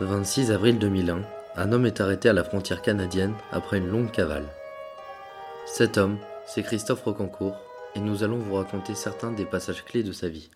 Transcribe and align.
26 0.00 0.50
avril 0.50 0.78
2001, 0.78 1.20
un 1.56 1.72
homme 1.72 1.84
est 1.84 2.00
arrêté 2.00 2.30
à 2.30 2.32
la 2.32 2.42
frontière 2.42 2.80
canadienne 2.80 3.34
après 3.52 3.76
une 3.76 3.88
longue 3.88 4.10
cavale. 4.10 4.46
Cet 5.66 5.98
homme, 5.98 6.16
c'est 6.46 6.62
Christophe 6.62 7.02
Rocancourt, 7.02 7.58
et 7.94 8.00
nous 8.00 8.24
allons 8.24 8.38
vous 8.38 8.54
raconter 8.54 8.94
certains 8.94 9.30
des 9.30 9.44
passages 9.44 9.84
clés 9.84 10.02
de 10.02 10.12
sa 10.12 10.28
vie. 10.28 10.48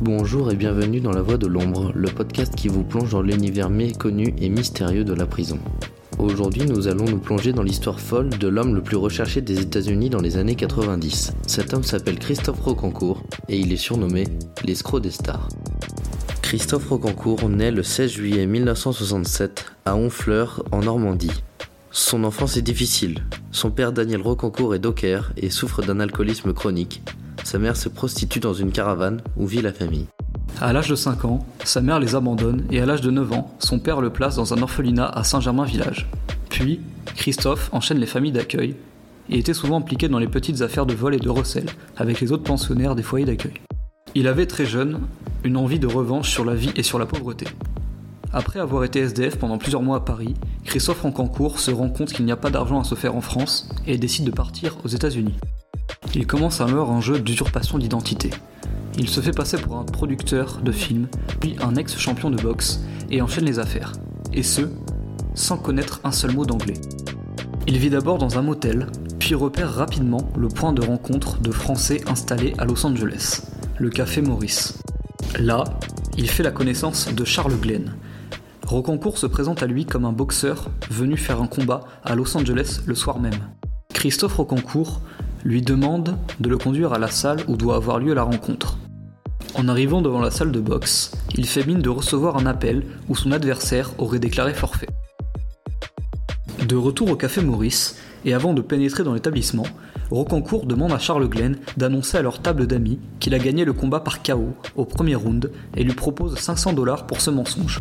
Bonjour 0.00 0.52
et 0.52 0.56
bienvenue 0.56 1.00
dans 1.00 1.10
La 1.10 1.22
Voix 1.22 1.36
de 1.36 1.48
l'Ombre, 1.48 1.90
le 1.94 2.08
podcast 2.08 2.54
qui 2.54 2.68
vous 2.68 2.84
plonge 2.84 3.10
dans 3.10 3.22
l'univers 3.22 3.70
méconnu 3.70 4.32
et 4.38 4.48
mystérieux 4.48 5.04
de 5.04 5.14
la 5.14 5.26
prison. 5.26 5.58
Aujourd'hui, 6.20 6.64
nous 6.64 6.86
allons 6.86 7.06
nous 7.06 7.18
plonger 7.18 7.52
dans 7.52 7.62
l'histoire 7.64 7.98
folle 7.98 8.28
de 8.28 8.46
l'homme 8.46 8.74
le 8.74 8.82
plus 8.82 8.96
recherché 8.96 9.40
des 9.40 9.60
États-Unis 9.60 10.10
dans 10.10 10.20
les 10.20 10.36
années 10.36 10.54
90. 10.54 11.32
Cet 11.46 11.74
homme 11.74 11.82
s'appelle 11.82 12.18
Christophe 12.18 12.60
Rocancourt 12.60 13.24
et 13.48 13.58
il 13.58 13.72
est 13.72 13.76
surnommé 13.76 14.28
l'escroc 14.64 15.00
des 15.00 15.10
stars. 15.10 15.48
Christophe 16.50 16.88
Rocancourt 16.88 17.48
naît 17.48 17.70
le 17.70 17.84
16 17.84 18.10
juillet 18.10 18.44
1967 18.44 19.66
à 19.84 19.94
Honfleur, 19.94 20.64
en 20.72 20.80
Normandie. 20.80 21.44
Son 21.92 22.24
enfance 22.24 22.56
est 22.56 22.62
difficile. 22.62 23.20
Son 23.52 23.70
père 23.70 23.92
Daniel 23.92 24.20
Rocancourt 24.20 24.74
est 24.74 24.80
docker 24.80 25.30
et 25.36 25.48
souffre 25.48 25.80
d'un 25.80 26.00
alcoolisme 26.00 26.52
chronique. 26.52 27.02
Sa 27.44 27.60
mère 27.60 27.76
se 27.76 27.88
prostitue 27.88 28.40
dans 28.40 28.52
une 28.52 28.72
caravane 28.72 29.22
où 29.36 29.46
vit 29.46 29.62
la 29.62 29.72
famille. 29.72 30.08
À 30.60 30.72
l'âge 30.72 30.88
de 30.88 30.96
5 30.96 31.24
ans, 31.24 31.46
sa 31.62 31.82
mère 31.82 32.00
les 32.00 32.16
abandonne 32.16 32.64
et 32.72 32.80
à 32.80 32.86
l'âge 32.86 33.00
de 33.00 33.12
9 33.12 33.32
ans, 33.32 33.54
son 33.60 33.78
père 33.78 34.00
le 34.00 34.10
place 34.10 34.34
dans 34.34 34.52
un 34.52 34.60
orphelinat 34.60 35.06
à 35.06 35.22
Saint-Germain-Village. 35.22 36.10
Puis, 36.48 36.80
Christophe 37.14 37.70
enchaîne 37.70 37.98
les 37.98 38.06
familles 38.06 38.32
d'accueil 38.32 38.74
et 39.28 39.38
était 39.38 39.54
souvent 39.54 39.76
impliqué 39.76 40.08
dans 40.08 40.18
les 40.18 40.26
petites 40.26 40.62
affaires 40.62 40.86
de 40.86 40.94
vol 40.94 41.14
et 41.14 41.20
de 41.20 41.30
recel 41.30 41.66
avec 41.96 42.20
les 42.20 42.32
autres 42.32 42.42
pensionnaires 42.42 42.96
des 42.96 43.04
foyers 43.04 43.26
d'accueil. 43.26 43.54
Il 44.16 44.26
avait 44.26 44.46
très 44.46 44.66
jeune 44.66 44.98
une 45.44 45.56
envie 45.56 45.78
de 45.78 45.86
revanche 45.86 46.30
sur 46.30 46.44
la 46.44 46.54
vie 46.54 46.72
et 46.76 46.82
sur 46.82 46.98
la 46.98 47.06
pauvreté. 47.06 47.46
Après 48.32 48.60
avoir 48.60 48.84
été 48.84 49.00
SDF 49.00 49.36
pendant 49.36 49.58
plusieurs 49.58 49.82
mois 49.82 49.96
à 49.96 50.00
Paris, 50.00 50.34
Christophe 50.64 51.02
Rancancourt 51.02 51.58
se 51.58 51.70
rend 51.70 51.88
compte 51.88 52.12
qu'il 52.12 52.24
n'y 52.24 52.32
a 52.32 52.36
pas 52.36 52.50
d'argent 52.50 52.80
à 52.80 52.84
se 52.84 52.94
faire 52.94 53.16
en 53.16 53.20
France 53.20 53.68
et 53.86 53.98
décide 53.98 54.24
de 54.24 54.30
partir 54.30 54.76
aux 54.84 54.88
États-Unis. 54.88 55.34
Il 56.14 56.26
commence 56.26 56.60
alors 56.60 56.90
un 56.90 57.00
jeu 57.00 57.18
d'usurpation 57.18 57.78
d'identité. 57.78 58.30
Il 58.98 59.08
se 59.08 59.20
fait 59.20 59.32
passer 59.32 59.56
pour 59.56 59.76
un 59.76 59.84
producteur 59.84 60.60
de 60.62 60.72
films, 60.72 61.08
puis 61.40 61.56
un 61.60 61.74
ex-champion 61.74 62.30
de 62.30 62.40
boxe, 62.40 62.82
et 63.10 63.20
enchaîne 63.20 63.44
les 63.44 63.58
affaires. 63.58 63.92
Et 64.32 64.42
ce, 64.42 64.62
sans 65.34 65.56
connaître 65.56 66.00
un 66.04 66.12
seul 66.12 66.32
mot 66.32 66.44
d'anglais. 66.44 66.80
Il 67.66 67.78
vit 67.78 67.90
d'abord 67.90 68.18
dans 68.18 68.38
un 68.38 68.42
motel, 68.42 68.86
puis 69.18 69.34
repère 69.34 69.72
rapidement 69.72 70.30
le 70.36 70.48
point 70.48 70.72
de 70.72 70.84
rencontre 70.84 71.40
de 71.40 71.50
Français 71.50 72.00
installés 72.08 72.54
à 72.58 72.64
Los 72.64 72.84
Angeles, 72.86 73.42
le 73.78 73.90
Café 73.90 74.22
Maurice. 74.22 74.80
Là, 75.38 75.64
il 76.16 76.28
fait 76.28 76.42
la 76.42 76.50
connaissance 76.50 77.12
de 77.12 77.24
Charles 77.24 77.58
Glenn. 77.60 77.94
Rocancourt 78.66 79.18
se 79.18 79.26
présente 79.26 79.62
à 79.62 79.66
lui 79.66 79.84
comme 79.84 80.04
un 80.04 80.12
boxeur 80.12 80.70
venu 80.90 81.16
faire 81.16 81.40
un 81.40 81.46
combat 81.46 81.80
à 82.04 82.14
Los 82.14 82.36
Angeles 82.36 82.80
le 82.86 82.94
soir 82.94 83.18
même. 83.18 83.48
Christophe 83.92 84.36
Rocancourt 84.36 85.00
lui 85.44 85.62
demande 85.62 86.16
de 86.38 86.48
le 86.48 86.58
conduire 86.58 86.92
à 86.92 86.98
la 86.98 87.08
salle 87.08 87.40
où 87.48 87.56
doit 87.56 87.76
avoir 87.76 87.98
lieu 87.98 88.14
la 88.14 88.22
rencontre. 88.22 88.78
En 89.54 89.68
arrivant 89.68 90.02
devant 90.02 90.20
la 90.20 90.30
salle 90.30 90.52
de 90.52 90.60
boxe, 90.60 91.12
il 91.34 91.46
fait 91.46 91.66
mine 91.66 91.82
de 91.82 91.88
recevoir 91.88 92.36
un 92.36 92.46
appel 92.46 92.84
où 93.08 93.16
son 93.16 93.32
adversaire 93.32 93.90
aurait 93.98 94.18
déclaré 94.18 94.54
forfait. 94.54 94.88
De 96.66 96.76
retour 96.76 97.10
au 97.10 97.16
café 97.16 97.42
Maurice, 97.42 97.96
et 98.24 98.34
avant 98.34 98.52
de 98.52 98.62
pénétrer 98.62 99.04
dans 99.04 99.14
l'établissement, 99.14 99.66
Rocancourt 100.10 100.66
demande 100.66 100.92
à 100.92 100.98
Charles 100.98 101.28
Glenn 101.28 101.56
d'annoncer 101.76 102.18
à 102.18 102.22
leur 102.22 102.40
table 102.40 102.66
d'amis 102.66 102.98
qu'il 103.20 103.34
a 103.34 103.38
gagné 103.38 103.64
le 103.64 103.72
combat 103.72 104.00
par 104.00 104.22
KO 104.22 104.54
au 104.76 104.84
premier 104.84 105.14
round 105.14 105.50
et 105.76 105.84
lui 105.84 105.94
propose 105.94 106.36
500 106.38 106.72
dollars 106.72 107.06
pour 107.06 107.20
ce 107.20 107.30
mensonge. 107.30 107.78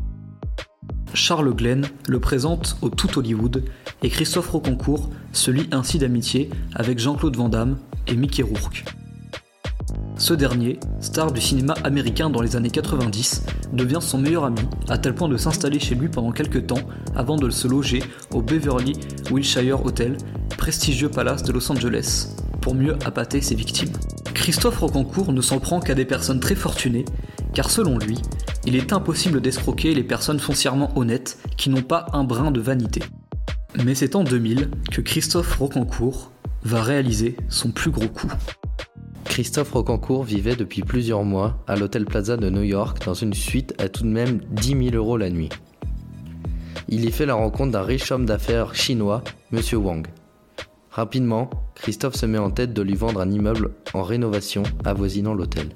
Charles 1.14 1.54
Glenn 1.56 1.88
le 2.08 2.20
présente 2.20 2.78
au 2.82 2.90
tout 2.90 3.18
Hollywood 3.18 3.64
et 4.04 4.10
Christophe 4.10 4.50
Rocancourt 4.50 5.10
se 5.34 5.50
lie 5.50 5.68
ainsi 5.72 5.98
d'amitié 5.98 6.50
avec 6.76 7.00
Jean-Claude 7.00 7.36
Van 7.36 7.50
Damme 7.50 7.78
et 8.08 8.16
Mickey 8.16 8.44
Rourke. 8.44 8.86
Ce 10.20 10.34
dernier, 10.34 10.78
star 11.00 11.32
du 11.32 11.40
cinéma 11.40 11.76
américain 11.86 12.30
dans 12.30 12.42
les 12.42 12.58
années 12.58 12.70
90, 12.70 13.44
devient 13.72 14.00
son 14.02 14.18
meilleur 14.18 14.44
ami, 14.44 14.60
à 14.90 14.98
tel 14.98 15.16
point 15.16 15.30
de 15.30 15.38
s'installer 15.38 15.80
chez 15.80 15.96
lui 15.96 16.10
pendant 16.10 16.34
quelques 16.34 16.68
temps 16.68 16.82
avant 17.16 17.38
de 17.38 17.50
se 17.50 17.70
loger 17.70 18.04
au 18.34 18.42
Beverly 18.42 18.92
Wilshire 19.32 19.86
Hotel, 19.86 20.18
prestigieux 20.58 21.08
palace 21.08 21.44
de 21.44 21.54
Los 21.54 21.72
Angeles, 21.72 22.36
pour 22.60 22.76
mieux 22.76 22.98
appâter 23.06 23.40
ses 23.40 23.56
victimes. 23.56 23.94
Christophe 24.34 24.80
Rocancourt 24.80 25.32
ne 25.32 25.40
s'en 25.40 25.60
prend 25.60 25.80
qu'à 25.80 25.96
des 25.96 26.04
personnes 26.04 26.42
très 26.42 26.56
fortunées, 26.56 27.06
car 27.54 27.72
selon 27.72 27.98
lui, 27.98 28.18
il 28.66 28.76
est 28.76 28.92
impossible 28.92 29.40
d'escroquer 29.40 29.96
les 29.96 30.04
personnes 30.04 30.40
foncièrement 30.40 30.92
honnêtes 30.98 31.38
qui 31.56 31.70
n'ont 31.70 31.82
pas 31.82 32.08
un 32.12 32.26
brin 32.26 32.52
de 32.52 32.60
vanité. 32.60 33.02
Mais 33.86 33.96
c'est 33.96 34.18
en 34.18 34.26
2000 34.26 34.70
que 34.92 35.00
Christophe 35.00 35.56
Rocancourt 35.56 36.34
va 36.64 36.84
réaliser 36.84 37.38
son 37.48 37.72
plus 37.72 37.90
gros 37.90 38.10
coup. 38.10 38.30
Christophe 39.26 39.72
Rocancourt 39.72 40.24
vivait 40.24 40.56
depuis 40.56 40.82
plusieurs 40.82 41.24
mois 41.24 41.64
à 41.68 41.76
l'Hôtel 41.76 42.06
Plaza 42.06 42.38
de 42.38 42.50
New 42.50 42.64
York 42.64 43.06
dans 43.06 43.14
une 43.14 43.34
suite 43.34 43.74
à 43.82 43.90
tout 43.90 44.04
de 44.04 44.10
même 44.10 44.40
10 44.52 44.90
000 44.92 44.96
euros 44.96 45.18
la 45.18 45.30
nuit. 45.30 45.50
Il 46.88 47.06
y 47.06 47.12
fait 47.12 47.26
la 47.26 47.36
rencontre 47.36 47.72
d'un 47.72 47.84
riche 47.84 48.12
homme 48.12 48.26
d'affaires 48.26 48.76
chinois, 48.76 49.24
M. 49.54 49.62
Wang. 49.74 50.08
Rapidement, 50.92 51.50
Christophe 51.76 52.16
se 52.16 52.26
met 52.26 52.40
en 52.40 52.50
tête 52.50 52.74
de 52.74 52.82
lui 52.82 52.96
vendre 52.96 53.22
un 53.22 53.30
immeuble 53.30 53.72
en 53.94 54.02
rénovation 54.02 54.64
avoisinant 54.84 55.34
l'hôtel. 55.34 55.70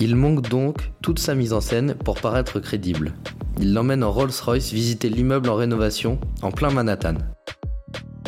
Il 0.00 0.16
manque 0.16 0.48
donc 0.48 0.90
toute 1.02 1.18
sa 1.18 1.34
mise 1.34 1.52
en 1.52 1.60
scène 1.60 1.94
pour 1.94 2.20
paraître 2.20 2.58
crédible. 2.58 3.12
Il 3.60 3.74
l'emmène 3.74 4.02
en 4.02 4.10
Rolls-Royce 4.10 4.72
visiter 4.72 5.08
l'immeuble 5.08 5.48
en 5.48 5.54
rénovation 5.54 6.18
en 6.42 6.50
plein 6.50 6.70
Manhattan. 6.70 7.14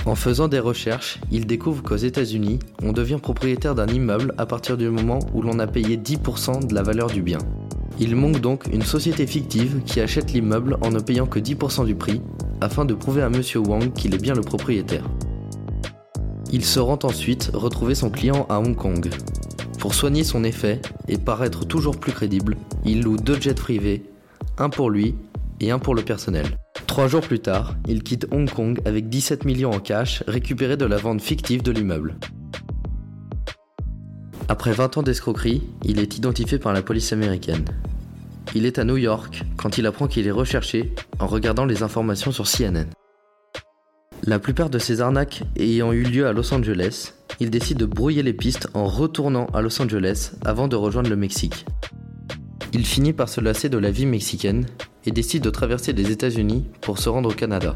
En 0.05 0.17
faisant 0.17 0.49
des 0.49 0.59
recherches, 0.59 1.21
il 1.31 1.47
découvre 1.47 1.83
qu'aux 1.83 1.97
États-Unis, 1.97 2.59
on 2.83 2.93
devient 2.93 3.19
propriétaire 3.23 3.77
d'un 3.77 3.87
immeuble 3.87 4.35
à 4.37 4.47
partir 4.47 4.77
du 4.77 4.89
moment 4.89 5.21
où 5.33 5.43
l'on 5.43 5.61
a 5.61 5.69
payé 5.69 5.97
10% 5.97 6.67
de 6.67 6.75
la 6.75 6.83
valeur 6.83 7.07
du 7.07 7.23
bien. 7.23 7.39
Il 8.01 8.17
manque 8.17 8.41
donc 8.41 8.67
une 8.73 8.83
société 8.83 9.29
fictive 9.29 9.83
qui 9.87 10.01
achète 10.01 10.33
l'immeuble 10.33 10.77
en 10.83 10.91
ne 10.91 10.99
payant 10.99 11.27
que 11.27 11.39
10% 11.39 11.87
du 11.87 11.95
prix, 11.95 12.21
afin 12.61 12.85
de 12.85 12.95
prouver 12.95 13.23
à 13.23 13.27
M. 13.27 13.43
Wang 13.65 13.93
qu'il 13.93 14.15
est 14.15 14.23
bien 14.23 14.35
le 14.35 14.41
propriétaire. 14.41 15.05
Il 16.51 16.65
se 16.65 16.81
rend 16.81 16.99
ensuite 17.05 17.51
retrouver 17.55 17.95
son 17.95 18.11
client 18.11 18.47
à 18.49 18.59
Hong 18.59 18.75
Kong. 18.75 19.09
Pour 19.79 19.95
soigner 19.95 20.25
son 20.25 20.43
effet 20.43 20.81
et 21.07 21.17
paraître 21.17 21.65
toujours 21.65 21.99
plus 21.99 22.13
crédible, 22.13 22.57
il 22.85 23.03
loue 23.03 23.17
deux 23.17 23.41
jets 23.41 23.55
privés, 23.55 24.03
un 24.59 24.69
pour 24.69 24.91
lui 24.91 25.15
et 25.61 25.71
un 25.71 25.79
pour 25.79 25.95
le 25.95 26.03
personnel. 26.03 26.59
Trois 26.93 27.09
jours 27.09 27.23
plus 27.23 27.41
tard, 27.41 27.75
il 27.89 28.03
quitte 28.03 28.27
Hong 28.33 28.51
Kong 28.51 28.79
avec 28.85 29.09
17 29.09 29.47
millions 29.47 29.71
en 29.71 29.81
cash 29.81 30.23
récupérés 30.29 30.77
de 30.77 30.85
la 30.85 30.99
vente 30.99 31.23
fictive 31.23 31.63
de 31.63 31.73
l'immeuble. 31.73 32.17
Après 34.47 34.73
20 34.73 34.99
ans 34.99 35.03
d'escroquerie, 35.03 35.63
il 35.87 35.99
est 35.99 36.19
identifié 36.19 36.59
par 36.59 36.75
la 36.75 36.83
police 36.83 37.15
américaine. 37.15 37.65
Il 38.55 38.67
est 38.67 38.79
à 38.79 38.85
New 38.85 38.99
York 38.99 39.43
quand 39.57 39.79
il 39.79 39.87
apprend 39.87 40.07
qu'il 40.07 40.27
est 40.27 40.31
recherché 40.31 40.95
en 41.19 41.27
regardant 41.27 41.65
les 41.65 41.83
informations 41.83 42.31
sur 42.31 42.45
CNN. 42.47 42.91
La 44.25 44.39
plupart 44.39 44.69
de 44.69 44.79
ces 44.79 45.01
arnaques 45.01 45.45
ayant 45.57 45.93
eu 45.93 46.03
lieu 46.03 46.27
à 46.27 46.35
Los 46.35 46.53
Angeles, 46.53 47.15
il 47.41 47.49
décide 47.49 47.79
de 47.79 47.87
brouiller 47.87 48.23
les 48.23 48.35
pistes 48.35 48.69
en 48.75 48.85
retournant 48.85 49.47
à 49.55 49.63
Los 49.63 49.81
Angeles 49.81 50.33
avant 50.45 50.69
de 50.69 50.77
rejoindre 50.77 51.09
le 51.09 51.17
Mexique. 51.17 51.65
Il 52.75 52.85
finit 52.85 53.15
par 53.15 53.31
se 53.31 53.41
lasser 53.41 53.71
de 53.71 53.79
la 53.79 53.91
vie 53.91 54.05
mexicaine 54.05 54.67
et 55.05 55.11
décide 55.11 55.43
de 55.43 55.51
traverser 55.51 55.93
les 55.93 56.11
États-Unis 56.11 56.67
pour 56.81 56.99
se 56.99 57.09
rendre 57.09 57.31
au 57.31 57.35
Canada. 57.35 57.75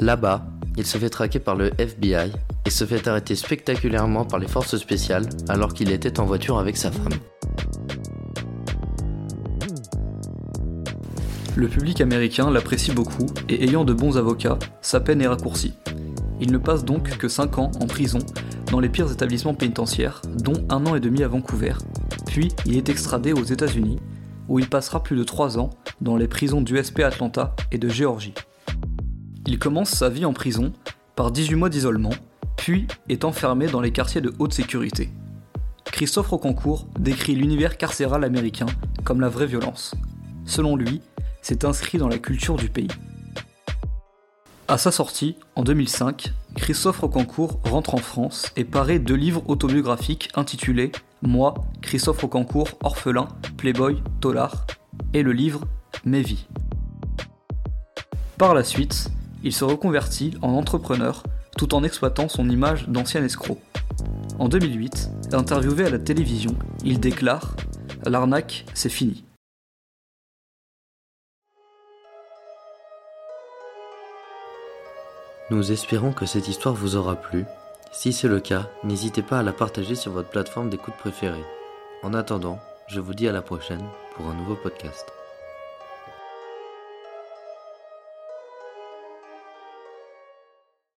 Là-bas, 0.00 0.46
il 0.76 0.84
se 0.84 0.98
fait 0.98 1.08
traquer 1.08 1.38
par 1.38 1.56
le 1.56 1.70
FBI 1.78 2.32
et 2.66 2.70
se 2.70 2.84
fait 2.84 3.08
arrêter 3.08 3.34
spectaculairement 3.34 4.24
par 4.24 4.38
les 4.38 4.48
forces 4.48 4.76
spéciales 4.76 5.28
alors 5.48 5.72
qu'il 5.72 5.90
était 5.90 6.20
en 6.20 6.26
voiture 6.26 6.58
avec 6.58 6.76
sa 6.76 6.90
femme. 6.90 7.14
Le 11.56 11.68
public 11.68 12.02
américain 12.02 12.50
l'apprécie 12.50 12.92
beaucoup 12.92 13.24
et 13.48 13.64
ayant 13.64 13.84
de 13.86 13.94
bons 13.94 14.18
avocats, 14.18 14.58
sa 14.82 15.00
peine 15.00 15.22
est 15.22 15.26
raccourcie. 15.26 15.72
Il 16.38 16.52
ne 16.52 16.58
passe 16.58 16.84
donc 16.84 17.16
que 17.16 17.28
5 17.28 17.58
ans 17.58 17.70
en 17.80 17.86
prison 17.86 18.18
dans 18.70 18.80
les 18.80 18.90
pires 18.90 19.10
établissements 19.10 19.54
pénitentiaires, 19.54 20.20
dont 20.38 20.66
un 20.68 20.84
an 20.84 20.94
et 20.94 21.00
demi 21.00 21.22
à 21.22 21.28
Vancouver. 21.28 21.72
Puis 22.26 22.48
il 22.66 22.76
est 22.76 22.90
extradé 22.90 23.32
aux 23.32 23.44
États-Unis, 23.44 23.98
où 24.48 24.58
il 24.58 24.68
passera 24.68 25.02
plus 25.02 25.16
de 25.16 25.24
3 25.24 25.58
ans 25.58 25.70
dans 26.00 26.16
les 26.16 26.28
prisons 26.28 26.60
d'USP 26.60 27.00
Atlanta 27.00 27.54
et 27.72 27.78
de 27.78 27.88
Géorgie. 27.88 28.34
Il 29.46 29.58
commence 29.58 29.90
sa 29.90 30.08
vie 30.08 30.24
en 30.24 30.32
prison 30.32 30.72
par 31.14 31.30
18 31.30 31.54
mois 31.54 31.68
d'isolement, 31.68 32.14
puis 32.56 32.86
est 33.08 33.24
enfermé 33.24 33.66
dans 33.66 33.80
les 33.80 33.92
quartiers 33.92 34.20
de 34.20 34.32
haute 34.38 34.52
sécurité. 34.52 35.10
Christophe 35.84 36.28
Rocancourt 36.28 36.86
décrit 36.98 37.34
l'univers 37.34 37.78
carcéral 37.78 38.24
américain 38.24 38.66
comme 39.04 39.20
la 39.20 39.28
vraie 39.28 39.46
violence. 39.46 39.94
Selon 40.44 40.76
lui, 40.76 41.00
c'est 41.42 41.64
inscrit 41.64 41.98
dans 41.98 42.08
la 42.08 42.18
culture 42.18 42.56
du 42.56 42.68
pays. 42.68 42.88
À 44.68 44.78
sa 44.78 44.90
sortie, 44.90 45.36
en 45.54 45.62
2005, 45.62 46.32
Christophe 46.56 46.98
Rocancourt 46.98 47.60
rentre 47.64 47.94
en 47.94 47.98
France 47.98 48.50
et 48.56 48.64
paraît 48.64 48.98
deux 48.98 49.14
livres 49.14 49.44
autobiographiques 49.46 50.28
intitulés 50.34 50.90
Moi, 51.22 51.54
Christophe 51.82 52.20
Rocancourt, 52.20 52.70
orphelin, 52.82 53.28
playboy, 53.56 54.02
tolard 54.20 54.66
et 55.14 55.22
le 55.22 55.32
livre 55.32 55.62
Mes 56.04 56.22
vies. 56.22 56.46
Par 58.38 58.54
la 58.54 58.64
suite, 58.64 59.08
il 59.42 59.52
se 59.52 59.64
reconvertit 59.64 60.34
en 60.42 60.50
entrepreneur 60.50 61.22
tout 61.56 61.74
en 61.74 61.82
exploitant 61.82 62.28
son 62.28 62.48
image 62.50 62.88
d'ancien 62.88 63.24
escroc. 63.24 63.58
En 64.38 64.48
2008, 64.48 65.10
interviewé 65.32 65.86
à 65.86 65.90
la 65.90 65.98
télévision, 65.98 66.54
il 66.84 67.00
déclare 67.00 67.56
L'arnaque, 68.04 68.66
c'est 68.74 68.90
fini. 68.90 69.24
Nous 75.50 75.72
espérons 75.72 76.12
que 76.12 76.26
cette 76.26 76.48
histoire 76.48 76.74
vous 76.74 76.96
aura 76.96 77.16
plu. 77.16 77.44
Si 77.92 78.12
c'est 78.12 78.28
le 78.28 78.40
cas, 78.40 78.68
n'hésitez 78.84 79.22
pas 79.22 79.38
à 79.38 79.42
la 79.42 79.52
partager 79.52 79.94
sur 79.94 80.12
votre 80.12 80.28
plateforme 80.28 80.70
d'écoute 80.70 80.96
préférée. 80.98 81.44
En 82.02 82.14
attendant, 82.14 82.58
je 82.88 83.00
vous 83.00 83.14
dis 83.14 83.28
à 83.28 83.32
la 83.32 83.42
prochaine 83.42 83.84
pour 84.14 84.26
un 84.26 84.34
nouveau 84.34 84.56
podcast. 84.56 85.15